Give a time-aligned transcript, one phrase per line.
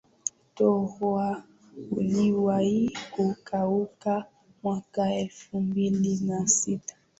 [0.49, 0.67] mto
[0.99, 1.43] ruaha
[1.91, 4.25] uliwahi kukauka
[4.63, 6.95] mwaka elfu mbili na sita